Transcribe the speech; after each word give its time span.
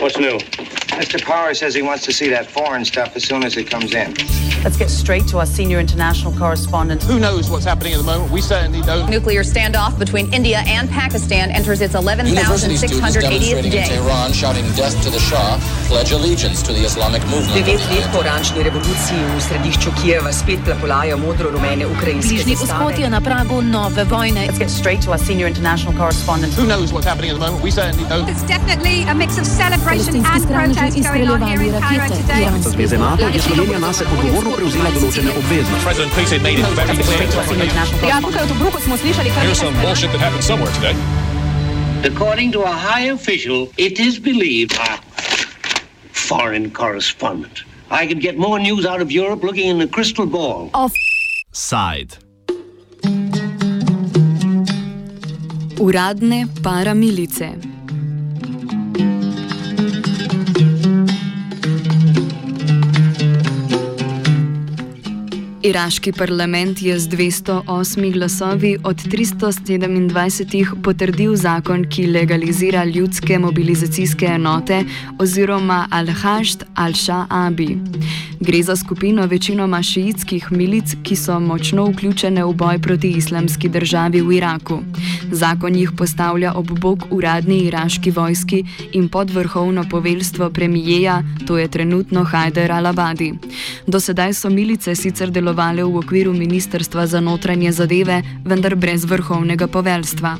What's 0.00 0.16
new? 0.18 0.38
Mr. 0.96 1.22
Power 1.22 1.52
says 1.52 1.74
he 1.74 1.82
wants 1.82 2.06
to 2.06 2.12
see 2.12 2.30
that 2.30 2.46
foreign 2.46 2.86
stuff 2.86 3.14
as 3.16 3.24
soon 3.24 3.44
as 3.44 3.58
it 3.58 3.68
comes 3.68 3.92
in. 3.92 4.14
Let's 4.64 4.78
get 4.78 4.88
straight 4.88 5.26
to 5.28 5.38
our 5.38 5.44
senior 5.46 5.78
international 5.78 6.32
correspondent. 6.32 7.02
Who 7.02 7.20
knows 7.20 7.50
what's 7.50 7.66
happening 7.66 7.92
at 7.92 7.98
the 7.98 8.04
moment? 8.04 8.32
We 8.32 8.40
certainly 8.40 8.80
don't. 8.80 9.10
Nuclear 9.10 9.42
standoff 9.42 9.98
between 9.98 10.32
India 10.32 10.62
and 10.66 10.88
Pakistan 10.88 11.50
enters 11.50 11.82
its 11.82 11.94
11,680th 11.94 13.64
in 13.64 13.70
day. 13.70 13.88
Tehran 13.88 14.32
shouting 14.32 14.64
death 14.72 15.02
to 15.02 15.10
the 15.10 15.18
Shah, 15.18 15.58
pledge 15.90 16.12
allegiance 16.14 16.62
to 16.62 16.72
the 16.72 16.84
Islamic 16.86 17.22
movement. 17.26 17.54
Devet 17.58 17.82
let 17.90 18.06
po 18.14 18.18
oranžni 18.22 18.62
revoluciji 18.62 19.18
v 19.36 19.40
središču 19.42 19.90
Kijeva 19.98 20.30
spet 20.32 20.62
plapolajo 20.64 21.18
modro-rumene 21.18 21.84
ukrajinske 21.90 22.30
Bližnji 22.30 22.54
vzhod 22.62 22.94
je 22.98 23.08
na 23.10 23.20
pragu 23.20 23.58
nove 23.58 24.04
vojne. 24.04 24.46
Let's 24.46 24.62
get 24.62 24.70
straight 24.70 25.02
to 25.04 25.10
our 25.10 25.18
senior 25.18 25.50
international 25.50 25.92
correspondent. 25.98 26.54
Who 26.54 26.66
knows 26.70 26.94
what's 26.94 27.10
happening 27.10 27.30
at 27.34 27.36
the 27.38 27.42
moment? 27.42 27.66
We 27.66 27.74
certainly 27.74 28.06
don't. 28.06 28.30
It's 28.30 28.46
definitely 28.46 28.96
a 29.10 29.14
mix 29.22 29.30
of 29.42 29.46
celebration 29.62 30.22
and 30.22 30.46
protest 30.46 30.94
going 31.10 31.26
on 31.26 31.42
here 31.50 31.62
in 31.66 31.74
Cairo 31.82 32.06
today. 32.20 32.46
Zveze 32.70 32.98
NATO 32.98 33.26
je 33.34 33.40
Slovenija 33.42 33.78
nase 33.82 34.06
odgovorno 34.06 34.50
prevzela 34.56 34.90
določene 34.94 35.30
obveznosti. 35.40 35.82
President 35.86 36.12
Putin 36.14 36.38
made 36.46 36.58
it 36.62 36.70
very 36.78 36.94
clear. 37.02 37.26
Ja, 38.06 38.22
tukaj 38.22 38.46
v 38.46 38.48
Tobruku 38.54 38.78
smo 38.86 38.94
slišali, 38.94 39.34
kar 39.34 39.42
Here's 39.42 39.58
some 39.58 39.74
bullshit 39.82 40.14
that 40.14 40.22
happened 40.22 40.46
somewhere 40.46 40.70
today. 40.78 40.94
According 42.06 42.52
to 42.52 42.60
a 42.62 42.72
high 42.72 43.12
official, 43.12 43.68
it 43.76 43.98
is 43.98 44.22
believed. 44.22 44.78
Foreign 46.12 46.70
correspondent. 46.70 47.64
I 47.90 48.06
could 48.06 48.20
get 48.20 48.38
more 48.38 48.58
news 48.58 48.86
out 48.86 49.00
of 49.00 49.10
Europe 49.10 49.42
looking 49.42 49.68
in 49.68 49.80
a 49.80 49.86
crystal 49.88 50.26
ball. 50.26 50.70
Side. 51.52 52.16
Uradne 55.76 56.46
paramilice. 56.62 57.79
Iraški 65.62 66.12
parlament 66.12 66.80
je 66.82 66.94
z 66.98 67.08
208 67.08 68.12
glasovi 68.12 68.78
od 68.84 68.96
327 68.96 70.80
potrdil 70.82 71.36
zakon, 71.36 71.84
ki 71.84 72.06
legalizira 72.06 72.84
ljudske 72.84 73.38
mobilizacijske 73.38 74.26
enote 74.26 74.84
oziroma 75.18 75.86
Al-Hashd 75.90 76.64
al-Sha'abi. 76.74 77.76
Gre 78.42 78.62
za 78.62 78.76
skupino 78.76 79.26
večinoma 79.26 79.82
šiitskih 79.82 80.52
milic, 80.52 80.94
ki 81.02 81.16
so 81.16 81.40
močno 81.40 81.84
vključene 81.90 82.44
v 82.44 82.52
boj 82.52 82.78
proti 82.78 83.10
islamski 83.10 83.68
državi 83.68 84.20
v 84.20 84.32
Iraku. 84.32 84.78
Zakon 85.32 85.74
jih 85.76 85.90
postavlja 85.96 86.52
ob 86.54 86.70
bok 86.80 86.98
uradni 87.10 87.58
iraški 87.58 88.10
vojski 88.10 88.64
in 88.92 89.08
pod 89.08 89.30
vrhovno 89.30 89.84
poveljstvo 89.90 90.50
premijeja, 90.50 91.22
to 91.46 91.58
je 91.58 91.68
trenutno 91.68 92.24
Hajder 92.24 92.70
al-Abadi. 92.70 93.34
Do 93.86 94.00
sedaj 94.00 94.32
so 94.34 94.50
milice 94.50 94.94
sicer 94.94 95.30
delovale 95.30 95.84
v 95.84 95.96
okviru 95.96 96.32
Ministrstva 96.32 97.06
za 97.06 97.20
notranje 97.20 97.72
zadeve, 97.72 98.22
vendar 98.44 98.74
brez 98.74 99.04
vrhovnega 99.04 99.66
poveljstva. 99.66 100.36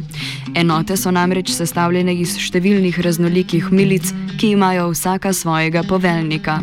Enote 0.54 0.96
so 0.96 1.10
namreč 1.10 1.52
sestavljene 1.52 2.14
iz 2.16 2.38
številnih 2.38 3.00
raznolikih 3.00 3.68
milic, 3.72 4.08
ki 4.38 4.56
imajo 4.56 4.88
vsaka 4.94 5.32
svojega 5.32 5.82
poveljnika. 5.82 6.62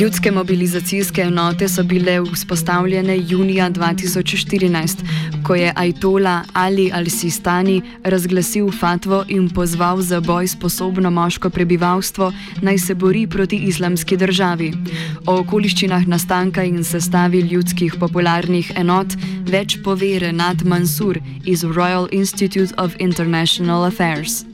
Ljudske 0.00 0.30
mobilizacijske 0.30 1.22
enote 1.22 1.68
so 1.68 1.82
bile 1.82 2.20
vzpostavljene 2.20 3.18
junija 3.28 3.70
2014, 3.70 4.96
ko 5.44 5.54
je 5.54 5.72
Ajtola 5.76 6.44
Ali 6.52 6.90
al-Sistani 6.94 7.82
razglasil 8.04 8.70
fatvo 8.72 9.24
in 9.28 9.50
pozval 9.50 10.00
za 10.00 10.20
boj 10.20 10.46
sposobno 10.46 11.10
moško 11.10 11.50
prebivalstvo 11.50 12.32
naj 12.62 12.78
se 12.78 12.94
bori 12.94 13.26
proti 13.26 13.56
islamski 13.56 14.16
državi. 14.16 14.72
O 15.26 15.38
okoliščinah 15.38 16.06
nastanka 16.06 16.64
in 16.64 16.84
sestavi 16.84 17.40
ljudskih 17.40 17.94
popularnih 18.00 18.72
enot 18.76 19.06
več 19.52 19.78
pove 19.84 20.18
Renat 20.18 20.64
Mansur 20.64 21.18
iz 21.44 21.64
Royal 21.64 22.08
Institute 22.12 22.74
of 22.78 22.96
International 22.98 23.84
Affairs. 23.84 24.49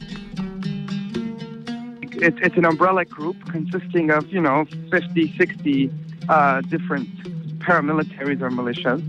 It's, 2.22 2.38
it's 2.41 2.56
an 2.56 2.65
umbrella 2.65 3.04
group 3.04 3.37
consisting 3.50 4.10
of, 4.10 4.27
you 4.32 4.41
know, 4.41 4.65
50, 4.91 5.37
60 5.37 5.91
uh, 6.28 6.60
different 6.62 7.09
paramilitaries 7.59 8.41
or 8.41 8.50
militias. 8.50 9.03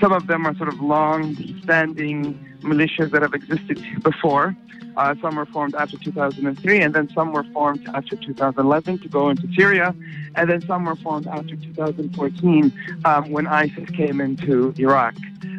Some 0.00 0.12
of 0.12 0.26
them 0.26 0.46
are 0.46 0.54
sort 0.56 0.68
of 0.68 0.80
long 0.80 1.36
standing 1.62 2.38
militias 2.60 3.10
that 3.12 3.22
have 3.22 3.34
existed 3.34 3.82
before. 4.02 4.56
Uh, 4.96 5.14
some 5.20 5.36
were 5.36 5.46
formed 5.46 5.76
after 5.76 5.96
2003, 5.96 6.80
and 6.80 6.94
then 6.94 7.08
some 7.14 7.32
were 7.32 7.44
formed 7.52 7.88
after 7.94 8.16
2011 8.16 8.98
to 8.98 9.08
go 9.08 9.28
into 9.28 9.48
Syria, 9.54 9.94
and 10.34 10.50
then 10.50 10.60
some 10.66 10.84
were 10.84 10.96
formed 10.96 11.26
after 11.28 11.54
2014 11.54 12.72
um, 13.04 13.30
when 13.30 13.46
ISIS 13.46 13.88
came 13.90 14.20
into 14.20 14.74
Iraq. 14.76 15.14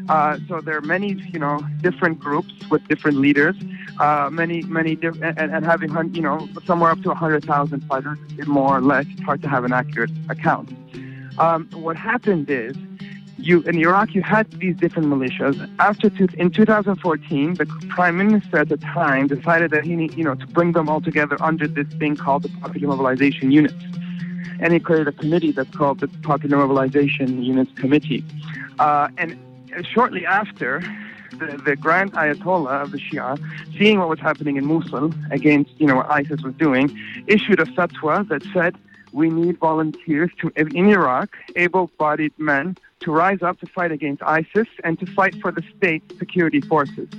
Uh, 0.09 0.37
so 0.47 0.59
there 0.59 0.75
are 0.75 0.81
many, 0.81 1.13
you 1.31 1.39
know, 1.39 1.59
different 1.81 2.19
groups 2.19 2.51
with 2.69 2.85
different 2.89 3.17
leaders, 3.17 3.55
uh, 3.99 4.29
many, 4.31 4.61
many, 4.63 4.95
diff- 4.95 5.21
and, 5.21 5.37
and 5.37 5.65
having, 5.65 5.91
you 6.13 6.21
know, 6.21 6.47
somewhere 6.65 6.91
up 6.91 7.01
to 7.01 7.09
100,000 7.09 7.81
fighters, 7.81 8.17
more 8.47 8.77
or 8.77 8.81
less. 8.81 9.05
It's 9.09 9.21
hard 9.21 9.41
to 9.41 9.49
have 9.49 9.63
an 9.65 9.73
accurate 9.73 10.11
account. 10.29 10.71
Um, 11.37 11.69
what 11.73 11.95
happened 11.95 12.49
is, 12.49 12.75
you 13.37 13.61
in 13.61 13.77
Iraq, 13.77 14.13
you 14.13 14.21
had 14.21 14.51
these 14.53 14.75
different 14.75 15.07
militias. 15.07 15.69
After 15.79 16.09
two, 16.09 16.27
in 16.37 16.51
2014, 16.51 17.53
the 17.53 17.65
prime 17.87 18.17
minister 18.17 18.57
at 18.57 18.69
the 18.69 18.77
time 18.77 19.27
decided 19.27 19.71
that 19.71 19.85
he 19.85 19.95
need, 19.95 20.13
you 20.15 20.25
know, 20.25 20.35
to 20.35 20.47
bring 20.47 20.73
them 20.73 20.89
all 20.89 20.99
together 20.99 21.37
under 21.41 21.65
this 21.67 21.87
thing 21.99 22.17
called 22.17 22.43
the 22.43 22.49
Popular 22.61 22.89
Mobilization 22.89 23.51
Units, 23.51 23.81
and 24.59 24.73
he 24.73 24.79
created 24.79 25.07
a 25.07 25.13
committee 25.13 25.53
that's 25.53 25.73
called 25.75 26.01
the 26.01 26.09
Popular 26.21 26.57
Mobilization 26.57 27.41
Units 27.41 27.71
Committee. 27.79 28.25
Uh, 28.77 29.07
and 29.17 29.39
shortly 29.83 30.25
after, 30.25 30.83
the, 31.39 31.57
the 31.65 31.75
Grand 31.75 32.13
Ayatollah 32.13 32.83
of 32.83 32.91
the 32.91 32.97
Shia, 32.97 33.39
seeing 33.77 33.99
what 33.99 34.09
was 34.09 34.19
happening 34.19 34.57
in 34.57 34.65
Mosul 34.65 35.13
against, 35.31 35.71
you 35.79 35.87
know, 35.87 35.95
what 35.95 36.11
ISIS 36.11 36.41
was 36.43 36.53
doing, 36.55 36.95
issued 37.27 37.59
a 37.59 37.65
fatwa 37.65 38.27
that 38.27 38.43
said 38.53 38.75
we 39.11 39.29
need 39.29 39.57
volunteers 39.57 40.29
to 40.39 40.51
in 40.55 40.89
Iraq, 40.89 41.35
able-bodied 41.55 42.33
men, 42.37 42.77
to 42.99 43.11
rise 43.11 43.41
up 43.41 43.59
to 43.59 43.65
fight 43.65 43.91
against 43.91 44.21
ISIS 44.23 44.67
and 44.83 44.99
to 44.99 45.05
fight 45.05 45.35
for 45.41 45.51
the 45.51 45.63
state 45.77 46.03
security 46.19 46.61
forces. 46.61 47.09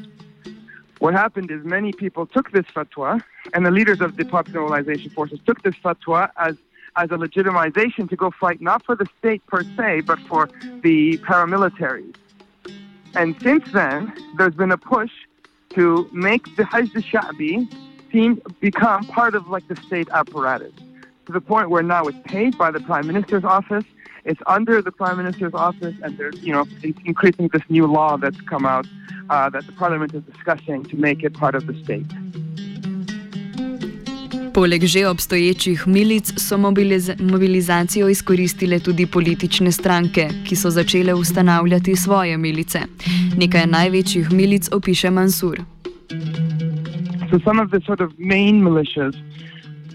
What 0.98 1.14
happened 1.14 1.50
is 1.50 1.64
many 1.64 1.92
people 1.92 2.26
took 2.26 2.53
this 2.53 2.66
fatwa, 2.66 3.22
and 3.54 3.64
the 3.64 3.70
leaders 3.70 4.00
of 4.03 4.16
the 4.16 4.25
Popular 4.25 4.60
Mobilization 4.60 5.10
Forces 5.10 5.41
took 5.47 5.62
this 5.62 5.75
fatwa 5.82 6.30
as 6.36 6.56
as 6.97 7.10
a 7.10 7.14
legitimization 7.14 8.09
to 8.10 8.16
go 8.16 8.30
fight 8.30 8.60
not 8.60 8.84
for 8.84 8.97
the 8.97 9.06
state 9.19 9.47
per 9.47 9.62
se, 9.76 10.00
but 10.03 10.19
for 10.20 10.50
the 10.82 11.19
paramilitaries. 11.19 12.16
And 13.15 13.41
since 13.43 13.71
then, 13.72 14.12
there's 14.37 14.54
been 14.54 14.72
a 14.72 14.78
push 14.78 15.10
to 15.71 16.09
make 16.12 16.56
the 16.56 16.65
Hajj 16.65 16.94
al-Sha'bi 16.94 17.72
seem 18.10 18.41
become 18.60 19.04
part 19.06 19.34
of 19.34 19.48
like 19.48 19.66
the 19.69 19.76
state 19.76 20.09
apparatus 20.12 20.72
to 21.26 21.32
the 21.32 21.41
point 21.41 21.71
where 21.71 21.82
now 21.82 22.04
it's 22.04 22.19
paid 22.25 22.59
by 22.59 22.71
the 22.71 22.81
prime 22.81 23.06
minister's 23.06 23.44
office. 23.44 23.84
It's 24.25 24.41
under 24.47 24.82
the 24.82 24.93
prime 24.93 25.16
minister's 25.16 25.54
office, 25.54 25.94
and 26.03 26.19
there's 26.19 26.38
you 26.41 26.53
know 26.53 26.66
increasing 27.04 27.48
this 27.48 27.62
new 27.69 27.87
law 27.87 28.16
that's 28.16 28.41
come 28.43 28.66
out 28.66 28.87
uh, 29.31 29.48
that 29.50 29.66
the 29.66 29.72
parliament 29.72 30.15
is 30.15 30.22
discussing 30.25 30.84
to 30.84 30.97
make 30.97 31.22
it 31.22 31.34
part 31.34 31.54
of 31.54 31.66
the 31.66 31.84
state. 31.84 32.06
Poleg 34.60 34.84
že 34.84 35.09
obstoječih 35.09 35.87
milic 35.87 36.32
so 36.37 36.59
mobiliz 36.59 37.10
mobilizacijo 37.21 38.09
izkoristile 38.09 38.78
tudi 38.78 39.06
politične 39.06 39.72
stranke, 39.72 40.28
ki 40.48 40.57
so 40.57 40.71
začele 40.71 41.15
ustanavljati 41.15 41.97
svoje 41.97 42.39
milice. 42.39 42.80
Nekaj 43.36 43.66
največjih 43.66 44.33
milic 44.33 44.68
opiše 44.72 45.10
Mansur. 45.10 45.57
So 47.30 47.39
some 47.45 47.62
of 47.62 47.71
the 47.71 47.80
sort 47.86 48.01
of 48.01 48.10
main 48.18 48.62
militias. 48.62 49.15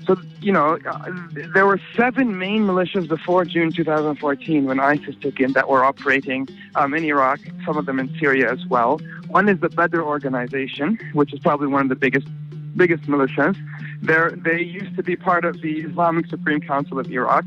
So 0.08 0.16
you 0.42 0.54
know, 0.54 0.78
uh, 0.86 1.10
there 1.54 1.66
were 1.66 1.80
seven 1.96 2.38
main 2.38 2.62
militias 2.66 3.08
before 3.08 3.46
June 3.46 3.72
2014 3.72 4.66
when 4.66 4.80
ISIS 4.80 5.16
took 5.22 5.40
in 5.40 5.54
that 5.54 5.66
were 5.70 5.84
operating 5.86 6.48
um, 6.76 6.94
in 6.98 7.04
Iraq. 7.04 7.40
Some 7.66 7.78
of 7.80 7.86
them 7.86 8.00
in 8.00 8.10
Syria 8.20 8.52
as 8.52 8.66
well. 8.70 9.00
One 9.30 9.50
is 9.50 9.60
the 9.60 9.70
Badr 9.70 10.02
organization, 10.02 10.98
which 11.14 11.34
is 11.34 11.40
probably 11.40 11.68
one 11.68 11.82
of 11.82 11.90
the 11.90 12.02
biggest 12.06 12.28
biggest 12.76 13.04
militias. 13.04 13.58
They're, 14.02 14.32
they 14.32 14.62
used 14.62 14.96
to 14.98 15.04
be 15.04 15.16
part 15.16 15.46
of 15.46 15.62
the 15.62 15.82
Islamic 15.82 16.28
Supreme 16.28 16.62
Council 16.62 17.00
of 17.00 17.10
Iraq 17.12 17.46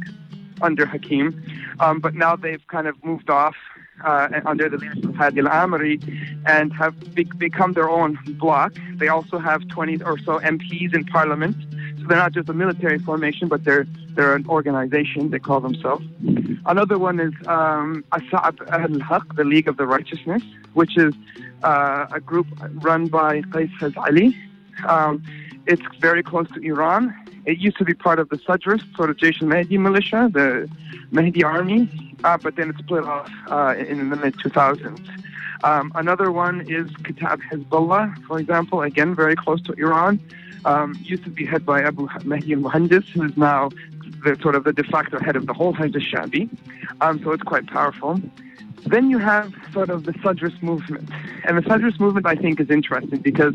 under 0.60 0.86
Hakim, 0.86 1.26
um, 1.80 2.00
but 2.00 2.14
now 2.14 2.34
they've 2.36 2.66
kind 2.66 2.86
of 2.88 2.94
moved 3.04 3.30
off 3.30 3.56
uh, 4.04 4.28
under 4.44 4.68
the 4.68 4.76
leadership 4.76 5.04
of 5.04 5.14
Hadi 5.14 5.40
al-Amri 5.40 5.94
and 6.46 6.72
have 6.72 6.94
be- 7.14 7.30
become 7.36 7.72
their 7.72 7.88
own 7.88 8.18
bloc. 8.38 8.72
They 8.94 9.08
also 9.08 9.38
have 9.38 9.66
20 9.68 10.02
or 10.02 10.18
so 10.18 10.38
MPs 10.40 10.94
in 10.94 11.04
parliament, 11.04 11.56
so 11.98 12.04
they're 12.08 12.18
not 12.18 12.32
just 12.32 12.48
a 12.48 12.54
military 12.54 12.98
formation, 12.98 13.48
but 13.48 13.64
they're 13.64 13.86
They're 14.18 14.34
an 14.34 14.46
organization, 14.48 15.30
they 15.30 15.38
call 15.38 15.60
themselves. 15.60 16.04
Another 16.66 16.98
one 16.98 17.20
is 17.20 17.34
um, 17.46 18.02
Asa'ab 18.10 18.56
al-Haq, 18.68 19.26
the 19.36 19.44
League 19.44 19.68
of 19.68 19.76
the 19.76 19.86
Righteousness, 19.86 20.42
which 20.74 20.94
is 21.06 21.14
uh, 21.62 22.18
a 22.18 22.20
group 22.30 22.48
run 22.88 23.02
by 23.06 23.42
Qais 23.52 23.96
Ali. 23.96 24.28
Um, 24.86 25.22
it's 25.66 25.82
very 26.00 26.22
close 26.22 26.48
to 26.52 26.60
Iran. 26.60 27.14
It 27.44 27.58
used 27.58 27.78
to 27.78 27.84
be 27.84 27.94
part 27.94 28.18
of 28.18 28.28
the 28.28 28.38
Sadrist, 28.38 28.84
sort 28.96 29.10
of 29.10 29.16
Jaish 29.16 29.40
al-Mahdi 29.42 29.78
militia, 29.78 30.30
the 30.32 30.68
Mahdi 31.10 31.42
army, 31.44 31.88
uh, 32.24 32.36
but 32.38 32.56
then 32.56 32.70
it 32.70 32.76
split 32.78 33.04
off 33.04 33.30
uh, 33.48 33.74
in 33.78 34.10
the 34.10 34.16
mid 34.16 34.34
2000s. 34.36 35.08
Um, 35.64 35.90
another 35.94 36.30
one 36.30 36.60
is 36.68 36.90
Kitab 37.04 37.40
Hezbollah, 37.50 38.24
for 38.26 38.38
example, 38.38 38.82
again 38.82 39.14
very 39.14 39.34
close 39.34 39.60
to 39.62 39.72
Iran. 39.74 40.20
Um, 40.64 40.96
used 41.02 41.24
to 41.24 41.30
be 41.30 41.46
head 41.46 41.64
by 41.64 41.82
Abu 41.82 42.08
Mahdi 42.24 42.52
al-Muhandis, 42.52 43.04
who 43.08 43.24
is 43.24 43.36
now 43.36 43.70
the 44.24 44.36
sort 44.42 44.54
of 44.54 44.64
the 44.64 44.72
de 44.72 44.84
facto 44.84 45.18
head 45.18 45.36
of 45.36 45.46
the 45.46 45.54
whole 45.54 45.72
Hajj 45.72 45.94
al-Shabi. 45.94 46.48
Um, 47.00 47.22
so 47.22 47.32
it's 47.32 47.42
quite 47.42 47.66
powerful. 47.66 48.20
Then 48.86 49.10
you 49.10 49.18
have 49.18 49.54
sort 49.72 49.90
of 49.90 50.04
the 50.04 50.14
Sadrist 50.22 50.62
movement. 50.62 51.10
And 51.44 51.58
the 51.58 51.62
Sadrist 51.62 52.00
movement, 52.00 52.26
I 52.26 52.34
think, 52.34 52.60
is 52.60 52.70
interesting 52.70 53.20
because 53.20 53.54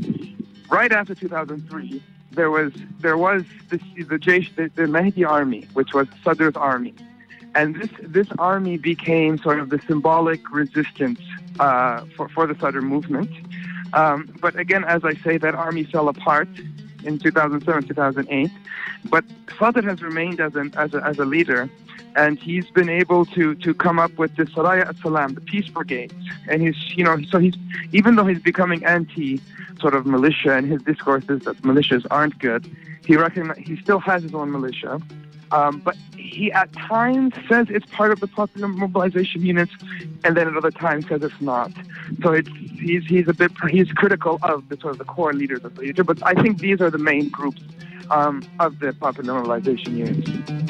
right 0.74 0.92
after 0.92 1.14
2003, 1.14 2.04
there 2.32 2.50
was 2.50 2.74
there 3.00 3.18
was 3.18 3.44
the, 3.70 3.78
Jaish, 3.78 4.54
the, 4.56 4.70
the 4.76 4.88
Mahdi 4.88 5.24
army, 5.24 5.68
which 5.74 5.94
was 5.94 6.08
Sadr's 6.24 6.56
army. 6.56 6.96
And 7.56 7.76
this, 7.76 7.90
this 8.02 8.28
army 8.40 8.78
became 8.78 9.38
sort 9.38 9.60
of 9.60 9.70
the 9.70 9.80
symbolic 9.88 10.42
resistance 10.52 11.22
uh, 11.60 12.04
for, 12.16 12.28
for 12.30 12.48
the 12.48 12.56
Sadr 12.56 12.82
movement. 12.82 13.30
Um, 13.94 14.36
but 14.42 14.58
again, 14.58 14.84
as 14.84 15.06
I 15.06 15.14
say, 15.14 15.38
that 15.38 15.54
army 15.54 15.84
fell 15.84 16.10
apart 16.10 16.50
in 17.04 17.20
2007, 17.20 17.88
2008. 17.90 18.50
But 19.06 19.24
Sadr 19.60 19.88
has 19.88 20.02
remained 20.02 20.40
as, 20.40 20.56
an, 20.56 20.74
as, 20.76 20.96
a, 20.96 21.06
as 21.06 21.20
a 21.20 21.26
leader, 21.26 21.70
and 22.16 22.40
he's 22.40 22.70
been 22.70 22.90
able 22.90 23.26
to, 23.26 23.56
to 23.56 23.74
come 23.74 24.00
up 24.00 24.18
with 24.18 24.36
the 24.36 24.44
Saraya 24.46 24.88
at-Salam, 24.88 25.34
the 25.34 25.42
peace 25.42 25.68
Brigade, 25.70 26.14
And 26.48 26.62
he's, 26.62 26.96
you 26.96 27.04
know, 27.04 27.22
so 27.24 27.40
he's, 27.40 27.56
even 27.92 28.16
though 28.16 28.26
he's 28.26 28.42
becoming 28.42 28.86
anti 28.86 29.42
sort 29.80 29.96
of 29.96 30.06
militia 30.06 30.56
and 30.56 30.70
his 30.72 30.82
discourse 30.84 31.26
is 31.30 31.42
that 31.42 31.58
militias 31.64 32.06
aren't 32.12 32.38
good, 32.40 32.70
he, 33.06 33.16
recognize, 33.16 33.58
he 33.58 33.78
still 33.78 34.00
has 34.00 34.24
his 34.24 34.34
own 34.34 34.52
militia. 34.52 35.02
Um, 35.52 35.80
but 35.80 35.96
he 36.18 36.52
at 36.52 36.74
times 36.74 37.34
says 37.48 37.68
it's 37.70 37.86
part 37.92 38.12
of 38.12 38.20
the 38.20 38.28
popular 38.28 38.68
mobilization 38.68 39.46
units, 39.46 39.72
and 40.24 40.36
then 40.36 40.48
at 40.48 40.58
other 40.58 40.72
times 40.72 41.08
says 41.08 41.22
it's 41.22 41.42
not. 41.42 41.72
So 42.24 42.32
it's 42.32 42.50
he's 42.80 43.06
he's 43.06 43.28
a 43.28 43.34
bit 43.34 43.52
he's 43.70 43.92
critical 43.92 44.40
of 44.42 44.68
the 44.70 44.78
sort 44.78 44.94
of 44.94 44.98
the 44.98 45.06
core 45.06 45.32
leaders 45.32 45.64
of 45.64 45.76
the 45.76 45.82
leader. 45.82 46.04
But 46.04 46.26
I 46.26 46.34
think 46.34 46.58
these 46.58 46.82
are 46.82 46.90
the 46.90 46.98
main 46.98 47.30
groups 47.30 47.62
um, 48.10 48.42
of 48.60 48.80
the 48.80 48.94
popular 48.94 49.32
mobilization 49.32 49.96
units. 49.96 50.63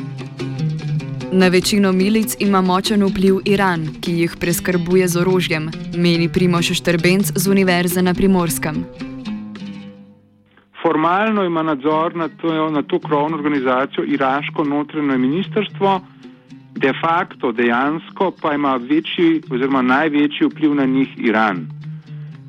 Na 1.35 1.47
večino 1.47 1.91
milic 1.91 2.35
ima 2.39 2.62
močen 2.62 3.03
vpliv 3.03 3.35
Iran, 3.45 3.88
ki 4.01 4.12
jih 4.12 4.35
preskrbuje 4.39 5.07
z 5.07 5.18
orožjem, 5.18 5.69
meni 5.97 6.27
Primoš 6.30 6.68
Štrbenc 6.77 7.31
z 7.35 7.50
Univerze 7.50 8.01
na 8.01 8.13
Primorskem. 8.13 8.83
Formalno 10.81 11.44
ima 11.44 11.63
nadzor 11.63 12.15
nad 12.15 12.31
to, 12.41 12.69
nad 12.69 12.85
to 12.85 13.00
krovno 13.00 13.38
organizacijo 13.38 14.03
iraško 14.03 14.63
notranje 14.63 15.18
ministrstvo, 15.18 16.01
de 16.75 16.94
facto, 17.01 17.51
dejansko 17.51 18.31
pa 18.41 18.53
ima 18.53 18.75
večji 18.75 19.41
oziroma 19.51 19.81
največji 19.81 20.47
vpliv 20.47 20.75
na 20.75 20.85
njih 20.85 21.09
Iran. 21.18 21.65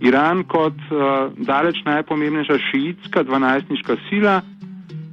Iran 0.01 0.45
kot 0.45 0.77
uh, 0.91 1.33
daleč 1.47 1.77
najpomembnejša 1.85 2.59
šiitska 2.71 3.23
dvanajstniška 3.23 3.97
sila, 4.09 4.43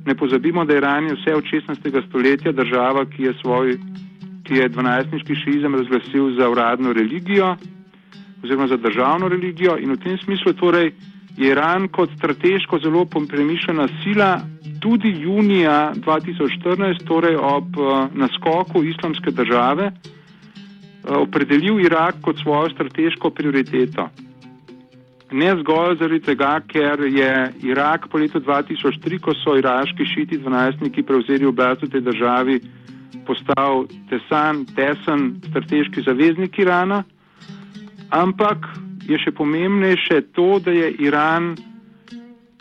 ne 0.05 0.15
pozabimo, 0.15 0.65
da 0.65 0.73
je 0.73 0.81
vse 1.15 1.35
od 1.35 1.43
16. 1.43 2.07
stoletja 2.09 2.51
država, 2.51 3.05
ki 3.05 3.23
je 3.23 3.33
svoj, 3.41 3.77
ki 4.43 4.53
je 4.53 4.69
12. 4.69 5.43
šiizem 5.43 5.75
razglasil 5.75 6.35
za 6.39 6.49
uradno 6.49 6.93
religijo 6.93 7.55
oziroma 8.43 8.67
za 8.67 8.77
državno 8.77 9.27
religijo 9.27 9.77
in 9.77 9.91
v 9.91 9.97
tem 9.97 10.17
smislu 10.17 10.53
torej 10.53 10.91
je 11.37 11.51
Iran 11.51 11.87
kot 11.87 12.09
strateško 12.17 12.79
zelo 12.79 13.05
premišljena 13.05 13.87
sila 14.03 14.41
tudi 14.79 15.15
junija 15.19 15.93
2014, 15.95 17.05
torej 17.07 17.35
ob 17.35 17.77
uh, 17.77 18.09
naskoku 18.13 18.83
islamske 18.83 19.31
države, 19.31 19.91
uh, 19.91 21.17
opredelil 21.17 21.79
Irak 21.79 22.15
kot 22.21 22.39
svojo 22.39 22.69
strateško 22.69 23.29
prioriteto. 23.29 24.09
Ne 25.31 25.53
zgolj 25.61 25.95
zaradi 25.99 26.19
tega, 26.25 26.57
ker 26.67 26.99
je 27.07 27.31
Irak 27.63 28.09
po 28.11 28.19
letu 28.19 28.39
2003, 28.43 29.19
ko 29.23 29.31
so 29.39 29.55
iraški 29.55 30.05
šiti 30.05 30.41
dvanajstniki 30.43 31.03
prevzeli 31.07 31.47
oblast 31.47 31.85
v 31.85 31.91
tej 31.93 32.03
državi, 32.03 32.59
postal 33.27 33.85
tesan, 34.09 34.65
tesen 34.75 35.39
strateški 35.47 36.03
zaveznik 36.03 36.59
Irana, 36.59 37.03
ampak 38.11 38.67
je 39.07 39.15
še 39.23 39.31
pomembnejše 39.31 40.21
to, 40.35 40.59
da 40.59 40.75
je 40.75 40.91
Iran 41.07 41.55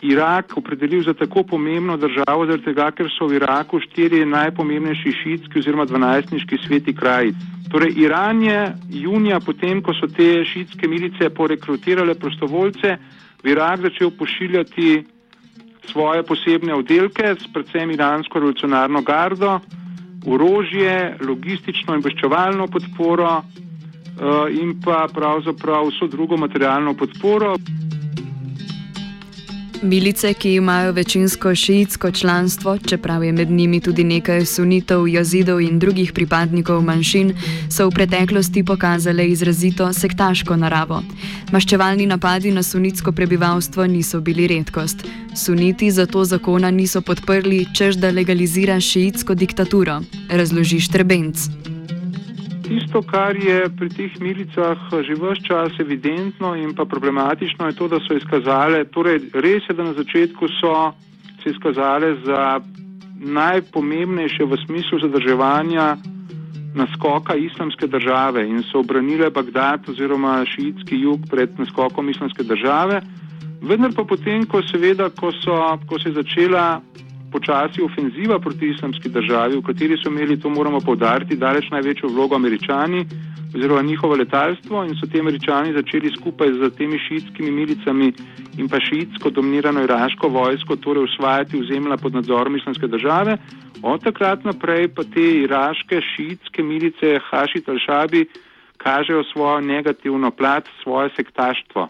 Irak 0.01 0.57
opredelil 0.57 1.03
za 1.03 1.13
tako 1.13 1.43
pomembno 1.43 1.97
državo, 1.97 2.45
zaradi 2.45 2.63
tega, 2.63 2.89
ker 2.91 3.09
so 3.13 3.27
v 3.29 3.37
Iraku 3.37 3.79
štiri 3.79 4.25
najpomembnejši 4.25 5.13
šitski 5.23 5.59
oziroma 5.59 5.85
dvanajstniški 5.85 6.57
sveti 6.67 6.95
kraji. 6.95 7.35
Torej, 7.71 7.93
Iran 8.01 8.41
je 8.43 8.61
junija, 8.89 9.39
potem 9.39 9.81
ko 9.81 9.93
so 9.93 10.09
te 10.09 10.43
šitske 10.45 10.87
milice 10.87 11.29
porekrutirale 11.29 12.15
prostovoljce, 12.15 12.97
v 13.43 13.53
Irak 13.53 13.81
začel 13.81 14.11
pošiljati 14.17 15.03
svoje 15.91 16.23
posebne 16.23 16.73
oddelke 16.73 17.35
predvsem 17.53 17.91
iransko 17.91 18.39
revolucionarno 18.39 19.01
gardo, 19.01 19.59
orožje, 20.25 21.17
logistično 21.25 21.95
in 21.95 22.03
obveščevalno 22.03 22.67
podporo 22.67 23.31
uh, 23.37 24.49
in 24.49 24.75
pa 24.81 25.07
pravzaprav 25.13 25.89
vso 25.89 26.07
drugo 26.07 26.37
materialno 26.37 26.93
podporo. 26.93 27.55
Milice, 29.83 30.33
ki 30.33 30.53
imajo 30.53 30.91
večinsko 30.91 31.55
šiitsko 31.55 32.11
članstvo, 32.11 32.77
čeprav 32.77 33.23
je 33.23 33.31
med 33.31 33.51
njimi 33.51 33.79
tudi 33.79 34.03
nekaj 34.03 34.45
sunitov, 34.45 35.07
jazidov 35.07 35.61
in 35.61 35.79
drugih 35.79 36.13
pripadnikov 36.13 36.83
manjšin, 36.83 37.33
so 37.69 37.87
v 37.87 37.91
preteklosti 37.91 38.63
pokazale 38.63 39.27
izrazito 39.27 39.93
sektaško 39.93 40.55
naravo. 40.55 41.01
Maščevalni 41.51 42.05
napadi 42.05 42.51
na 42.51 42.63
sunitsko 42.63 43.11
prebivalstvo 43.11 43.87
niso 43.87 44.21
bili 44.21 44.47
redkost. 44.47 45.01
Suniti 45.35 45.91
zato 45.91 46.25
zakona 46.25 46.71
niso 46.71 47.01
podprli, 47.01 47.65
čež 47.73 47.95
da 47.95 48.11
legalizira 48.11 48.79
šiitsko 48.79 49.33
diktaturo, 49.33 50.01
razloži 50.29 50.79
Štrebenc 50.79 51.49
tisto, 52.71 53.01
kar 53.03 53.35
je 53.35 53.67
pri 53.77 53.89
teh 53.91 54.13
milicah 54.23 54.79
že 55.03 55.15
vse 55.19 55.43
čas 55.43 55.71
evidentno 55.79 56.55
in 56.55 56.75
pa 56.75 56.85
problematično, 56.85 57.67
je 57.67 57.75
to, 57.75 57.87
da 57.87 57.99
so 57.99 58.15
izkazale, 58.15 58.85
torej 58.85 59.31
res 59.33 59.67
je, 59.67 59.75
da 59.75 59.83
na 59.83 59.93
začetku 59.93 60.47
so 60.59 60.93
se 61.43 61.51
izkazale 61.51 62.15
za 62.23 62.61
najpomembnejše 63.21 64.45
v 64.45 64.57
smislu 64.65 64.99
zadrževanja 64.99 65.97
naskoka 66.75 67.35
islamske 67.35 67.87
države 67.87 68.47
in 68.47 68.63
so 68.63 68.79
obranile 68.79 69.29
Bagdad 69.29 69.89
oziroma 69.89 70.45
šiitski 70.45 70.95
jug 70.95 71.27
pred 71.29 71.59
naskokom 71.59 72.09
islamske 72.09 72.43
države. 72.43 73.01
Vendar 73.61 73.91
pa 73.95 74.03
potem, 74.03 74.45
ko, 74.45 74.61
seveda, 74.63 75.09
ko, 75.09 75.31
so, 75.31 75.57
ko 75.85 75.99
se 75.99 76.09
je 76.09 76.13
začela 76.13 76.81
počasi 77.31 77.81
ofenziva 77.81 78.39
proti 78.39 78.69
islamski 78.69 79.09
državi, 79.09 79.57
v 79.57 79.63
kateri 79.63 79.97
so 79.97 80.09
imeli, 80.09 80.39
to 80.39 80.49
moramo 80.49 80.79
povdariti, 80.79 81.37
daleč 81.37 81.69
največjo 81.71 82.09
vlogo 82.09 82.35
američani 82.35 83.05
oziroma 83.55 83.81
njihovo 83.81 84.15
letalstvo 84.15 84.83
in 84.83 84.95
so 84.95 85.07
ti 85.07 85.19
američani 85.19 85.73
začeli 85.73 86.11
skupaj 86.17 86.53
z 86.53 86.69
temi 86.77 86.99
šiitskimi 86.99 87.51
milicami 87.51 88.13
in 88.57 88.69
pa 88.69 88.79
šiitsko 88.79 89.29
dominirano 89.29 89.83
iraško 89.83 90.27
vojsko 90.27 90.75
torej 90.75 91.03
usvajati 91.03 91.59
vzemlja 91.59 91.97
pod 91.97 92.13
nadzorom 92.13 92.55
islamske 92.55 92.87
države. 92.87 93.37
Od 93.83 94.03
takrat 94.03 94.43
naprej 94.43 94.87
pa 94.95 95.03
te 95.03 95.25
iraške 95.43 96.01
šiitske 96.15 96.63
milice 96.63 97.19
Hašit 97.29 97.67
al-Shabi 97.67 98.25
kažejo 98.77 99.23
svojo 99.33 99.61
negativno 99.61 100.31
plat, 100.31 100.69
svoje 100.83 101.09
sektaštvo. 101.15 101.89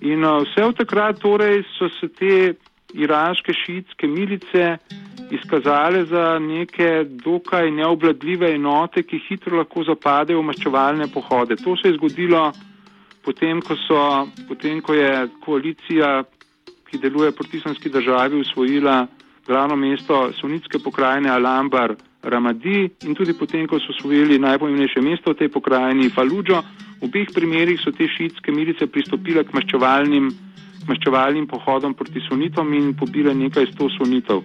In 0.00 0.24
uh, 0.24 0.42
vse 0.42 0.64
od 0.64 0.76
takrat 0.76 1.18
torej 1.20 1.62
so 1.78 1.88
se 2.00 2.08
te 2.08 2.54
iraške 2.94 3.52
šiitske 3.52 4.06
milice 4.06 4.76
izkazale 5.30 6.04
za 6.04 6.38
neke 6.38 7.04
dokaj 7.24 7.70
neobladljive 7.70 8.54
enote, 8.54 9.02
ki 9.02 9.20
hitro 9.28 9.58
lahko 9.58 9.84
zapadejo 9.84 10.42
v 10.42 10.48
maščevalne 10.50 11.08
pohode. 11.14 11.56
To 11.64 11.76
se 11.76 11.88
je 11.88 11.96
zgodilo 11.96 12.52
potem, 13.24 13.62
ko, 13.62 13.76
so, 13.86 14.28
potem, 14.48 14.80
ko 14.80 14.94
je 14.94 15.28
koalicija, 15.44 16.22
ki 16.90 17.00
deluje 17.00 17.32
proti 17.32 17.56
islamski 17.56 17.88
državi, 17.88 18.40
usvojila 18.40 19.06
glavno 19.46 19.76
mesto 19.76 20.32
sunitske 20.40 20.78
pokrajine 20.78 21.30
Alambar 21.30 21.94
Ramadi 22.22 22.90
in 23.02 23.14
tudi 23.14 23.34
potem, 23.34 23.66
ko 23.66 23.80
so 23.80 23.90
usvojili 23.96 24.38
najpomembnejše 24.38 25.00
mesto 25.00 25.32
v 25.32 25.40
tej 25.40 25.48
pokrajini 25.48 26.10
Faludžo. 26.10 26.62
V 27.00 27.08
obeh 27.08 27.26
primerih 27.34 27.80
so 27.82 27.90
te 27.90 28.06
šiitske 28.06 28.52
milice 28.54 28.86
pristopile 28.86 29.42
k 29.42 29.54
maščevalnim 29.56 30.30
maščevalnim 30.88 31.46
pohodom 31.46 31.94
proti 31.94 32.20
sunitom 32.28 32.72
in 32.74 32.94
pobile 32.94 33.34
nekaj 33.34 33.66
sto 33.72 33.88
sunitov. 33.98 34.42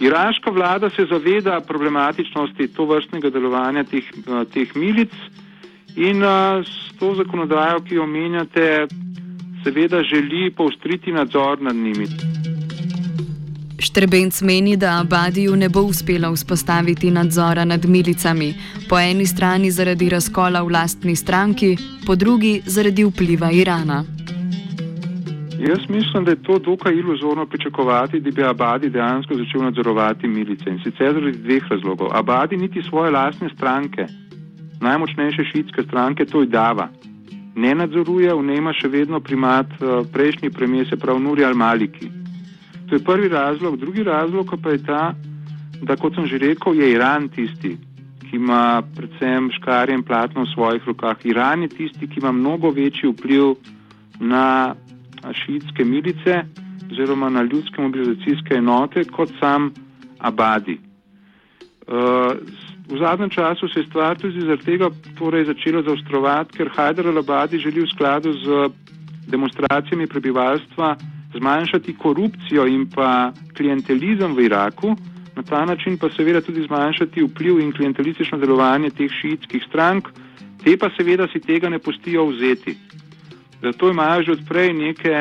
Iraška 0.00 0.50
vlada 0.50 0.90
se 0.90 1.04
zaveda 1.10 1.60
problematičnosti 1.60 2.68
to 2.76 2.86
vrstnega 2.88 3.30
delovanja 3.30 3.84
teh, 3.84 4.06
teh 4.52 4.74
milic 4.74 5.12
in 5.96 6.24
s 6.64 6.96
to 6.98 7.14
zakonodajo, 7.14 7.80
ki 7.84 7.94
jo 7.94 8.04
omenjate, 8.04 8.86
seveda 9.64 10.02
želi 10.02 10.50
poustriti 10.50 11.12
nadzor 11.12 11.60
nad 11.62 11.76
njimi. 11.76 12.06
Štrbenc 13.80 14.42
meni, 14.42 14.76
da 14.76 15.00
Abadiju 15.00 15.56
ne 15.56 15.68
bo 15.68 15.80
uspelo 15.80 16.32
vzpostaviti 16.32 17.10
nadzora 17.10 17.64
nad 17.64 17.84
milicami, 17.84 18.54
po 18.88 18.98
eni 18.98 19.26
strani 19.26 19.70
zaradi 19.70 20.08
razkola 20.08 20.62
v 20.62 20.68
lastni 20.68 21.16
stranki, 21.16 21.76
po 22.06 22.16
drugi 22.16 22.60
zaradi 22.66 23.04
vpliva 23.04 23.50
Irana. 23.50 24.19
Jaz 25.68 25.78
mislim, 25.88 26.24
da 26.24 26.30
je 26.30 26.42
to 26.42 26.58
dokaj 26.58 26.94
iluzorno 26.94 27.46
pričakovati, 27.46 28.20
da 28.20 28.30
bi 28.30 28.44
Abadi 28.44 28.90
dejansko 28.90 29.34
začel 29.34 29.62
nadzorovati 29.62 30.28
milice 30.28 30.70
in 30.70 30.78
sicer 30.84 31.12
zaradi 31.12 31.38
dveh 31.38 31.62
razlogov. 31.70 32.08
Abadi 32.16 32.56
niti 32.56 32.82
svoje 32.82 33.10
lastne 33.10 33.48
stranke, 33.56 34.06
najmočnejše 34.80 35.44
šitske 35.44 35.82
stranke, 35.82 36.24
to 36.24 36.40
je 36.40 36.46
Dava, 36.46 36.88
ne 37.54 37.74
nadzoruje, 37.74 38.34
v 38.34 38.42
njej 38.42 38.58
ima 38.58 38.72
še 38.72 38.88
vedno 38.88 39.20
primat 39.20 39.66
uh, 39.66 40.06
prejšnji 40.12 40.50
premijer, 40.50 40.88
se 40.88 40.96
pravi 40.96 41.20
Nuri 41.20 41.44
al-Maliki. 41.44 42.08
To 42.88 42.96
je 42.96 43.04
prvi 43.04 43.28
razlog. 43.28 43.76
Drugi 43.76 44.02
razlog 44.02 44.54
pa 44.62 44.70
je 44.70 44.84
ta, 44.84 45.14
da 45.82 45.96
kot 45.96 46.14
sem 46.14 46.26
že 46.26 46.38
rekel, 46.38 46.74
je 46.74 46.92
Iran 46.92 47.28
tisti, 47.28 47.76
ki 48.24 48.36
ima 48.36 48.82
predvsem 48.96 49.50
škarje 49.60 49.94
in 49.94 50.02
platno 50.02 50.42
v 50.42 50.54
svojih 50.54 50.86
rokah. 50.86 51.16
Iran 51.24 51.62
je 51.62 51.68
tisti, 51.68 52.08
ki 52.08 52.20
ima 52.20 52.32
mnogo 52.32 52.70
večji 52.70 53.12
vpliv 53.12 53.54
na 54.20 54.74
šiitske 55.32 55.84
milice 55.84 56.42
oziroma 56.90 57.28
na 57.30 57.42
ljudske 57.42 57.82
mobilizacijske 57.82 58.54
enote 58.54 59.04
kot 59.04 59.30
sam 59.40 59.70
Abadi. 60.18 60.78
Uh, 61.88 62.36
v 62.90 62.98
zadnjem 62.98 63.30
času 63.30 63.68
se 63.68 63.80
je 63.80 63.86
stvar 63.86 64.18
tudi 64.18 64.40
zaradi 64.40 64.64
tega 64.64 64.90
torej 65.18 65.44
začela 65.44 65.82
zaostrovati, 65.82 66.58
ker 66.58 66.68
Hajdar 66.76 67.06
al-Abadi 67.06 67.58
želi 67.58 67.82
v 67.82 67.90
skladu 67.90 68.32
z 68.32 68.68
demonstracijami 69.30 70.06
prebivalstva 70.06 70.96
zmanjšati 71.34 71.94
korupcijo 71.96 72.66
in 72.66 72.86
pa 72.90 73.32
klientelizem 73.56 74.34
v 74.34 74.44
Iraku, 74.44 74.96
na 75.36 75.42
ta 75.42 75.64
način 75.64 75.98
pa 75.98 76.10
seveda 76.10 76.40
tudi 76.40 76.66
zmanjšati 76.66 77.22
vpliv 77.22 77.60
in 77.60 77.72
klientelistično 77.72 78.38
delovanje 78.38 78.90
teh 78.90 79.10
šiitskih 79.10 79.62
strank, 79.68 80.08
te 80.64 80.76
pa 80.76 80.90
seveda 80.98 81.28
si 81.32 81.40
tega 81.40 81.68
ne 81.68 81.78
pustijo 81.78 82.26
vzeti. 82.26 82.76
Zato 83.62 83.90
imajo 83.90 84.22
že 84.22 84.32
odprej 84.32 84.72
neke 84.72 85.12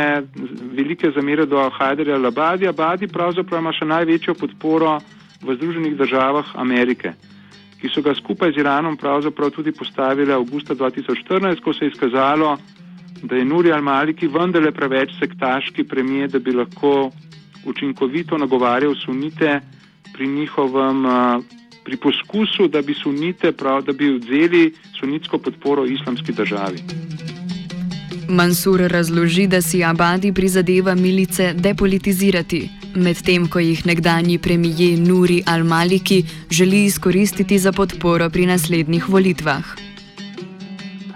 velike 0.72 1.12
zamere 1.12 1.46
do 1.46 1.70
Hajderja 1.70 2.18
Labadi. 2.18 2.68
Abadi 2.68 3.08
pravzaprav 3.08 3.60
ima 3.60 3.74
še 3.76 3.86
največjo 3.86 4.34
podporo 4.40 5.00
v 5.44 5.56
Združenih 5.56 5.98
državah 6.00 6.56
Amerike, 6.56 7.14
ki 7.80 7.92
so 7.92 8.02
ga 8.02 8.16
skupaj 8.16 8.56
z 8.56 8.64
Iranom 8.64 8.98
pravzaprav 8.98 9.52
tudi 9.52 9.72
postavili 9.72 10.32
avgusta 10.32 10.76
2014, 10.76 11.60
ko 11.64 11.74
se 11.74 11.86
je 11.86 11.92
izkazalo, 11.92 12.58
da 13.24 13.36
je 13.36 13.46
Nuri 13.46 13.72
al-Maliki 13.76 14.28
vendarle 14.32 14.72
preveč 14.72 15.16
sektaški 15.20 15.84
premije, 15.84 16.28
da 16.28 16.40
bi 16.40 16.56
lahko 16.56 17.12
učinkovito 17.68 18.38
nagovarjal 18.38 18.96
sunite 18.96 19.60
pri 20.14 20.28
njihovem, 20.28 21.04
pri 21.84 21.98
poskusu, 21.98 22.68
da 22.68 22.82
bi 22.82 22.94
sunite, 22.94 23.52
prav, 23.52 23.84
da 23.84 23.94
bi 23.94 24.16
vzeli 24.16 24.72
sunitsko 25.00 25.38
podporo 25.38 25.86
islamski 25.86 26.32
državi. 26.32 27.29
Mansur 28.30 28.80
razloži, 28.80 29.48
da 29.48 29.62
si 29.62 29.84
Abadi 29.84 30.34
prizadeva 30.34 30.96
milice 30.96 31.54
depolitizirati, 31.54 32.70
medtem 32.96 33.48
ko 33.50 33.60
jih 33.60 33.86
nekdanji 33.86 34.38
premije 34.38 34.98
Nuri 34.98 35.44
al-Maliki 35.46 36.24
želi 36.50 36.84
izkoristiti 36.86 37.60
za 37.60 37.72
podporo 37.72 38.30
pri 38.30 38.46
naslednjih 38.46 39.10
volitvah. 39.10 39.64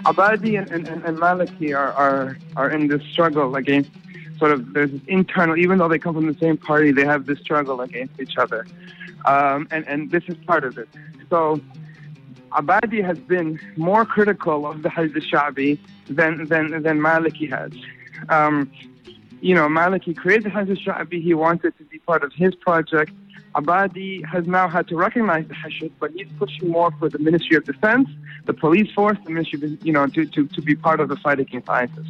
Abadi 0.04 0.58
and, 0.58 0.70
and, 0.70 0.88
and 0.88 1.18
Maliki 1.18 1.72
are, 1.72 1.92
are, 1.96 2.36
are 2.56 2.76
in 2.76 2.88
this 2.88 3.02
struggle 3.12 3.56
against 3.56 3.90
sort 4.38 4.52
of 4.52 4.72
there's 4.74 4.90
this 4.90 5.00
internal, 5.06 5.56
even 5.56 5.78
though 5.78 5.88
they 5.88 5.98
come 5.98 6.14
from 6.14 6.26
the 6.26 6.38
same 6.40 6.56
party, 6.56 6.92
they 6.92 7.04
have 7.04 7.26
this 7.26 7.38
struggle 7.38 7.80
against 7.80 8.20
each 8.20 8.36
other. 8.36 8.66
Um, 9.24 9.68
and, 9.70 9.86
and 9.88 10.10
this 10.10 10.24
is 10.28 10.36
part 10.46 10.64
of 10.64 10.78
it. 10.78 10.88
So 11.30 11.60
Abadi 12.52 13.02
has 13.04 13.18
been 13.18 13.58
more 13.76 14.04
critical 14.04 14.66
of 14.66 14.82
the 14.82 14.90
Hajj 14.90 15.14
al-Sha'bi 15.14 15.78
than, 16.08 16.44
than, 16.46 16.82
than 16.82 16.98
Maliki 17.00 17.50
has. 17.50 17.72
Um, 18.28 18.70
you 19.40 19.54
know, 19.54 19.68
Maliki 19.68 20.16
created 20.16 20.52
Hajj 20.52 20.70
al-Sha'bi. 20.70 21.22
He 21.22 21.34
wanted 21.34 21.76
to 21.78 21.84
be 21.84 21.98
part 21.98 22.24
of 22.24 22.32
his 22.32 22.54
project. 22.54 23.12
Abadi 23.54 24.24
has 24.26 24.46
now 24.46 24.68
had 24.68 24.88
to 24.88 24.96
recognize 24.96 25.46
the 25.46 25.54
Hashid, 25.54 25.92
but 26.00 26.10
he's 26.10 26.26
pushing 26.38 26.70
more 26.70 26.90
for 26.98 27.08
the 27.08 27.20
Ministry 27.20 27.56
of 27.56 27.64
Defense, 27.64 28.08
the 28.46 28.52
police 28.52 28.90
force, 28.92 29.16
the 29.24 29.30
Ministry, 29.30 29.78
you 29.82 29.92
know, 29.92 30.06
to, 30.08 30.26
to, 30.26 30.48
to 30.48 30.60
be 30.62 30.74
part 30.74 30.98
of 30.98 31.08
the 31.08 31.16
fight 31.16 31.38
against 31.38 31.68
ISIS. 31.68 32.06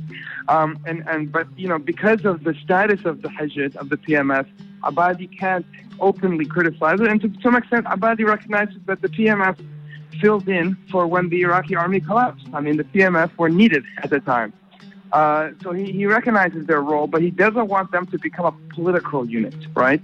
Um, 0.48 0.78
and, 0.86 1.06
and, 1.06 1.30
but, 1.30 1.46
you 1.56 1.68
know, 1.68 1.78
because 1.78 2.24
of 2.24 2.44
the 2.44 2.54
status 2.64 3.04
of 3.04 3.20
the 3.20 3.28
Hashid, 3.28 3.76
of 3.76 3.90
the 3.90 3.98
PMS, 3.98 4.46
Abadi 4.82 5.28
can't 5.38 5.66
openly 6.00 6.46
criticize 6.46 7.00
it. 7.00 7.08
And 7.08 7.20
to 7.20 7.32
some 7.42 7.56
extent, 7.56 7.84
Abadi 7.86 8.24
recognizes 8.24 8.78
that 8.86 9.02
the 9.02 9.08
PMF 9.08 9.58
filled 10.20 10.48
in 10.48 10.76
for 10.90 11.06
when 11.06 11.28
the 11.28 11.42
Iraqi 11.42 11.76
army 11.76 12.00
collapsed. 12.00 12.46
I 12.52 12.60
mean, 12.60 12.76
the 12.76 12.84
PMF 12.84 13.36
were 13.38 13.48
needed 13.48 13.84
at 14.02 14.10
the 14.10 14.20
time. 14.20 14.52
Uh, 15.12 15.50
so 15.62 15.70
he, 15.70 15.92
he 15.92 16.06
recognizes 16.06 16.66
their 16.66 16.82
role, 16.82 17.06
but 17.06 17.22
he 17.22 17.30
doesn't 17.30 17.68
want 17.68 17.92
them 17.92 18.04
to 18.06 18.18
become 18.18 18.46
a 18.46 18.74
political 18.74 19.24
unit, 19.24 19.54
right? 19.74 20.02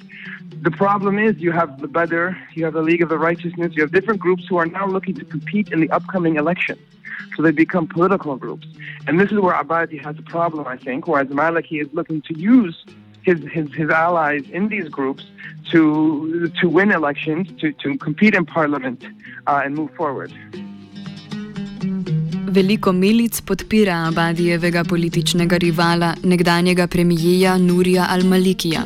The 0.63 0.71
problem 0.71 1.19
is 1.19 1.37
you 1.39 1.51
have 1.51 1.81
the 1.81 1.89
Badr, 1.89 2.31
you 2.55 2.65
have 2.65 2.75
the 2.75 2.83
League 2.83 3.03
of 3.03 3.09
the 3.09 3.19
Righteousness, 3.19 3.73
you 3.75 3.83
have 3.83 3.93
different 3.93 4.21
groups 4.21 4.47
who 4.47 4.57
are 4.57 4.67
now 4.67 4.87
looking 4.87 5.15
to 5.17 5.25
compete 5.25 5.73
in 5.73 5.81
the 5.81 5.91
upcoming 5.91 6.37
election. 6.37 6.79
So 7.37 7.43
they 7.43 7.51
become 7.51 7.89
political 7.89 8.37
groups. 8.37 8.67
And 9.07 9.19
this 9.19 9.33
is 9.33 9.39
where 9.41 9.55
Abadi 9.55 10.01
has 10.05 10.17
a 10.19 10.23
problem, 10.23 10.67
I 10.67 10.77
think, 10.77 11.09
whereas 11.09 11.29
Maliki 11.29 11.83
is 11.83 11.89
looking 11.93 12.23
to 12.23 12.39
use 12.39 12.85
his, 13.23 13.39
his, 13.53 13.67
his 13.75 13.91
allies 13.91 14.45
in 14.53 14.69
these 14.69 14.89
groups 14.89 15.25
to, 15.73 16.51
to 16.61 16.69
win 16.69 16.91
elections, 16.91 17.49
to, 17.61 17.73
to 17.73 17.97
compete 17.99 18.35
in 18.35 18.45
parliament 18.45 19.05
uh, 19.47 19.63
and 19.65 19.75
move 19.75 19.91
forward. 19.97 20.33
Veliko 22.51 22.93
milic 22.93 23.43
podpira 23.47 24.07
Abadijevega 24.09 24.85
političnega 24.85 25.57
rivala, 25.57 26.15
nekdanjega 26.25 26.87
premijeja 26.87 27.59
Nurija 27.59 28.09
Al-Malikija. 28.11 28.83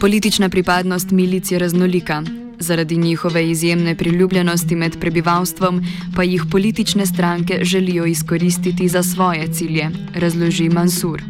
Politična 0.00 0.48
pripadnost 0.48 1.10
milic 1.10 1.52
je 1.52 1.58
raznolika. 1.58 2.22
Zaradi 2.58 2.96
njihove 2.96 3.50
izjemne 3.50 3.94
priljubljenosti 3.94 4.76
med 4.76 5.00
prebivalstvom 5.00 5.82
pa 6.16 6.22
jih 6.22 6.42
politične 6.50 7.06
stranke 7.06 7.58
želijo 7.62 8.06
izkoristiti 8.06 8.88
za 8.88 9.02
svoje 9.02 9.52
cilje, 9.52 9.90
razloži 10.14 10.68
Mansur. 10.68 11.22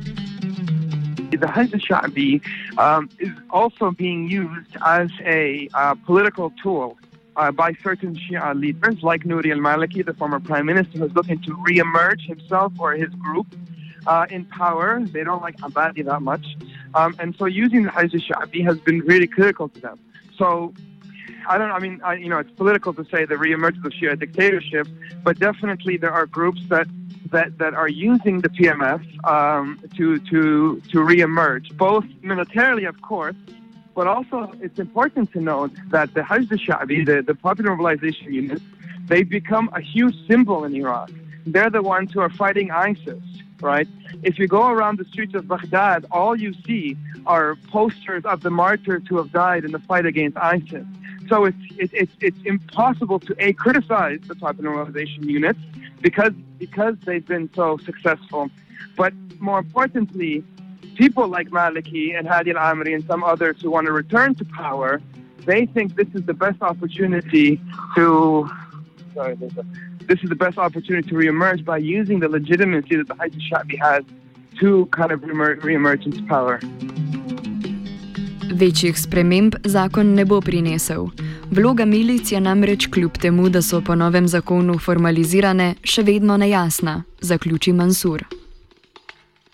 The 1.38 1.48
Hajj 1.48 1.74
al-Sha'bi 1.74 2.42
um, 2.78 3.08
is 3.18 3.32
also 3.50 3.90
being 3.90 4.28
used 4.28 4.76
as 4.84 5.10
a 5.24 5.68
uh, 5.74 5.94
political 5.94 6.52
tool 6.62 6.98
uh, 7.36 7.50
by 7.52 7.74
certain 7.82 8.16
Shia 8.16 8.58
leaders 8.58 9.02
like 9.02 9.24
Nouri 9.24 9.50
al-Maliki, 9.52 10.04
the 10.04 10.14
former 10.14 10.40
prime 10.40 10.66
minister, 10.66 10.98
who's 10.98 11.14
looking 11.14 11.40
to 11.42 11.54
re-emerge 11.66 12.22
himself 12.26 12.72
or 12.78 12.92
his 12.92 13.10
group 13.10 13.46
uh, 14.06 14.26
in 14.30 14.44
power. 14.46 15.00
They 15.00 15.24
don't 15.24 15.42
like 15.42 15.56
Abadi 15.58 16.04
that 16.04 16.22
much. 16.22 16.46
Um, 16.94 17.14
and 17.18 17.34
so 17.36 17.46
using 17.46 17.84
the 17.84 17.90
Hajj 17.90 18.14
al-Sha'bi 18.14 18.64
has 18.64 18.78
been 18.78 19.00
really 19.00 19.26
critical 19.26 19.68
to 19.68 19.80
them. 19.80 19.98
So 20.36 20.74
I 21.48 21.58
don't. 21.58 21.70
I 21.70 21.78
mean, 21.78 22.00
I, 22.04 22.14
you 22.14 22.28
know, 22.28 22.38
it's 22.38 22.50
political 22.50 22.92
to 22.94 23.04
say 23.06 23.24
the 23.24 23.36
re-emergence 23.36 23.84
of 23.84 23.92
Shia 23.92 24.18
dictatorship, 24.18 24.86
but 25.22 25.38
definitely 25.38 25.96
there 25.96 26.12
are 26.12 26.26
groups 26.26 26.60
that 26.68 26.86
that, 27.30 27.58
that 27.58 27.74
are 27.74 27.88
using 27.88 28.40
the 28.40 28.48
PMF 28.48 29.02
um, 29.26 29.78
to 29.96 30.18
to 30.30 30.80
to 30.90 31.02
re-emerge, 31.02 31.76
both 31.76 32.04
militarily, 32.22 32.84
of 32.84 33.00
course, 33.02 33.36
but 33.94 34.06
also 34.06 34.52
it's 34.60 34.78
important 34.78 35.32
to 35.32 35.40
note 35.40 35.72
that 35.90 36.14
the 36.14 36.22
Hajj 36.22 36.50
al-Sha'bi, 36.50 37.04
the, 37.04 37.22
the 37.22 37.34
popular 37.34 37.70
mobilization 37.70 38.32
unit, 38.32 38.62
they've 39.06 39.28
become 39.28 39.70
a 39.74 39.80
huge 39.80 40.16
symbol 40.26 40.64
in 40.64 40.74
Iraq. 40.74 41.10
They're 41.46 41.70
the 41.70 41.82
ones 41.82 42.12
who 42.12 42.20
are 42.20 42.30
fighting 42.30 42.70
ISIS, 42.70 43.22
right? 43.60 43.88
If 44.22 44.38
you 44.38 44.46
go 44.46 44.68
around 44.68 44.98
the 44.98 45.04
streets 45.04 45.34
of 45.34 45.48
Baghdad, 45.48 46.06
all 46.10 46.36
you 46.36 46.54
see 46.66 46.96
are 47.26 47.56
posters 47.68 48.24
of 48.24 48.42
the 48.42 48.50
martyrs 48.50 49.02
who 49.08 49.16
have 49.18 49.32
died 49.32 49.64
in 49.64 49.72
the 49.72 49.78
fight 49.80 50.06
against 50.06 50.36
ISIS. 50.36 50.86
So 51.28 51.44
it's, 51.44 51.56
it, 51.78 51.90
it's, 51.92 52.12
it's 52.20 52.38
impossible 52.44 53.20
to 53.20 53.34
A, 53.38 53.52
criticize 53.52 54.20
the 54.26 54.34
popular 54.34 54.70
mobilization 54.70 55.28
units 55.28 55.60
because, 56.00 56.32
because 56.60 56.94
they've 57.06 57.26
been 57.26 57.48
so 57.60 57.66
successful. 57.88 58.42
But 58.96 59.12
more 59.40 59.58
importantly, 59.58 60.44
people 60.94 61.26
like 61.36 61.48
Maliki 61.50 62.16
and 62.16 62.24
Hadi 62.28 62.50
al-Amri 62.52 62.94
and 62.94 63.04
some 63.10 63.24
others 63.24 63.56
who 63.62 63.68
want 63.76 63.86
to 63.86 63.92
return 64.02 64.30
to 64.36 64.44
power, 64.44 64.90
they 65.46 65.62
think 65.74 65.96
this 65.96 66.10
is 66.14 66.22
the 66.32 66.38
best 66.44 66.60
opportunity 66.70 67.48
to, 67.96 68.48
sorry, 69.14 69.34
this 70.10 70.18
is 70.22 70.28
the 70.28 70.40
best 70.44 70.58
opportunity 70.58 71.08
to 71.08 71.14
reemerge 71.14 71.64
by 71.64 71.78
using 71.78 72.20
the 72.20 72.28
legitimacy 72.28 72.94
that 72.96 73.08
the 73.08 73.16
Hajj 73.20 73.34
al-Sha'bi 73.34 73.76
has 73.80 74.04
to 74.60 74.86
kind 74.98 75.10
of 75.10 75.18
re-emerge 75.66 76.04
into 76.04 76.22
power. 76.34 76.60
Večjih 78.60 78.96
sprememb 78.98 79.52
zakon 79.74 80.14
ne 80.18 80.24
bo 80.24 80.40
prinesel. 80.40 81.08
Vloga 81.50 81.84
milic 81.84 82.32
je 82.32 82.40
namreč 82.40 82.86
kljub 82.86 83.18
temu, 83.18 83.48
da 83.48 83.62
so 83.62 83.80
po 83.80 83.94
novem 83.94 84.28
zakonu 84.28 84.78
formalizirane, 84.78 85.74
še 85.82 86.04
vedno 86.06 86.36
nejasna, 86.38 87.02
zaključi 87.20 87.72
Mansur. 87.72 88.22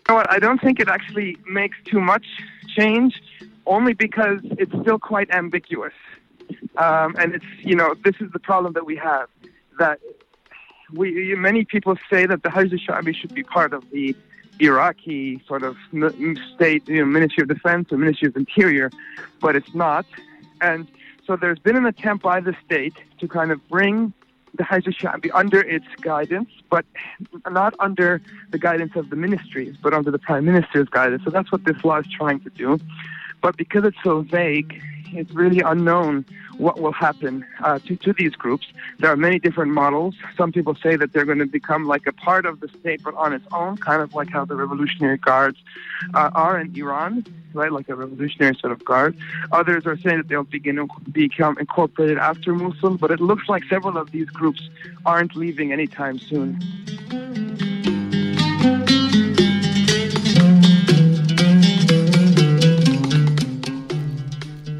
You 0.08 0.14
know 0.14 0.22
I 0.28 0.38
don't 0.38 0.60
think 0.60 0.78
it 0.78 0.88
actually 0.88 1.36
makes 1.48 1.78
too 1.90 2.00
much 2.00 2.26
change, 2.76 3.22
only 3.64 3.94
because 3.94 4.40
it's 4.58 4.76
still 4.82 4.98
quite 4.98 5.30
ambiguous. 5.30 5.96
Um, 6.76 7.16
and 7.18 7.34
it's, 7.34 7.52
you 7.64 7.74
know, 7.74 7.94
this 8.04 8.16
is 8.20 8.30
the 8.32 8.38
problem 8.38 8.74
that 8.74 8.84
we 8.84 8.96
have. 8.96 9.28
That 9.78 9.98
we, 10.92 11.34
many 11.34 11.64
people 11.64 11.96
say 12.10 12.26
that 12.26 12.42
the 12.42 12.50
Hajj 12.50 12.72
Shabi 12.86 13.14
should 13.14 13.34
be 13.34 13.42
part 13.42 13.72
of 13.72 13.82
the 13.90 14.14
Iraqi 14.60 15.42
sort 15.48 15.62
of 15.62 15.76
state, 16.54 16.86
you 16.88 17.00
know, 17.00 17.06
Ministry 17.06 17.42
of 17.42 17.48
Defense 17.48 17.90
or 17.90 17.96
Ministry 17.96 18.28
of 18.28 18.36
Interior, 18.36 18.90
but 19.40 19.56
it's 19.56 19.74
not. 19.74 20.04
And 20.60 20.86
so 21.26 21.37
there's 21.37 21.59
been 21.59 21.76
an 21.76 21.87
attempt 21.87 22.23
by 22.23 22.40
the 22.40 22.54
state 22.64 22.95
to 23.18 23.28
kind 23.28 23.50
of 23.50 23.66
bring 23.68 24.12
the 24.54 24.64
Shabi 24.64 25.30
under 25.35 25.61
its 25.61 25.87
guidance, 26.00 26.49
but 26.71 26.85
not 27.50 27.75
under 27.78 28.23
the 28.50 28.59
guidance 28.59 28.97
of 28.97 29.11
the 29.11 29.16
ministries, 29.16 29.76
but 29.83 29.92
under 29.92 30.11
the 30.11 30.18
Prime 30.18 30.45
Minister's 30.45 30.88
guidance. 30.88 31.25
So 31.25 31.30
that's 31.30 31.52
what 31.52 31.64
this 31.64 31.85
law 31.85 31.99
is 31.99 32.06
trying 32.11 32.40
to 32.40 32.50
do. 32.50 32.80
But 33.42 33.56
because 33.56 33.85
it's 33.85 33.99
so 34.02 34.23
vague, 34.23 34.80
it's 35.12 35.30
really 35.32 35.60
unknown 35.60 36.25
what 36.58 36.80
will 36.80 36.92
happen 36.92 37.44
uh, 37.62 37.78
to, 37.80 37.96
to 37.96 38.12
these 38.14 38.32
groups. 38.32 38.66
There 38.98 39.10
are 39.10 39.16
many 39.16 39.38
different 39.38 39.72
models. 39.72 40.14
Some 40.36 40.52
people 40.52 40.75
say 40.75 40.96
that 40.96 41.12
they're 41.12 41.25
going 41.25 41.38
to 41.38 41.46
become 41.46 41.84
like 41.84 42.06
a 42.06 42.12
part 42.12 42.46
of 42.46 42.60
the 42.60 42.68
state, 42.68 43.02
but 43.02 43.14
on 43.14 43.32
its 43.32 43.46
own, 43.52 43.76
kind 43.76 44.00
of 44.00 44.14
like 44.14 44.30
how 44.30 44.44
the 44.44 44.56
Revolutionary 44.56 45.18
Guards 45.18 45.58
uh, 46.14 46.30
are 46.34 46.58
in 46.58 46.75
Iran, 46.76 47.25
right, 47.52 47.70
like 47.70 47.88
a 47.88 47.94
revolutionary 47.94 48.54
sort 48.56 48.72
of 48.72 48.84
guard. 48.84 49.16
Others 49.52 49.86
are 49.86 49.98
saying 49.98 50.18
that 50.18 50.28
they'll 50.28 50.44
begin 50.44 50.76
to 50.76 50.88
become 51.12 51.58
incorporated 51.58 52.18
after 52.18 52.54
Mosul, 52.54 52.96
but 52.96 53.10
it 53.10 53.20
looks 53.20 53.48
like 53.48 53.64
several 53.64 53.96
of 53.96 54.10
these 54.12 54.28
groups 54.30 54.68
aren't 55.04 55.36
leaving 55.36 55.72
anytime 55.72 56.18
soon. 56.18 56.58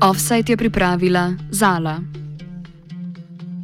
Offside 0.07 0.53
je 0.53 0.57
pripravila 0.57 1.35
Zala. 1.51 2.16